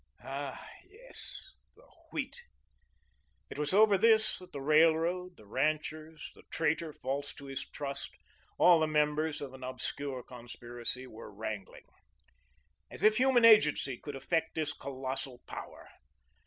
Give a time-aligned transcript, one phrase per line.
[0.23, 2.35] Ah, yes, the Wheat
[3.51, 8.09] it was over this that the Railroad, the ranchers, the traitor false to his trust,
[8.57, 11.85] all the members of an obscure conspiracy, were wrangling.
[12.89, 15.87] As if human agency could affect this colossal power!